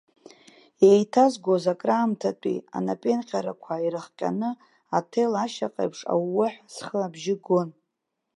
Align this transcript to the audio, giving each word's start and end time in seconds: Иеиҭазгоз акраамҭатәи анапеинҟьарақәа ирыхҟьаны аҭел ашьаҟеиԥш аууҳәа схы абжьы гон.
Иеиҭазгоз 0.85 1.63
акраамҭатәи 1.73 2.57
анапеинҟьарақәа 2.77 3.83
ирыхҟьаны 3.85 4.49
аҭел 4.97 5.33
ашьаҟеиԥш 5.43 5.99
аууҳәа 6.13 6.47
схы 6.73 6.99
абжьы 7.05 7.35
гон. 7.43 7.69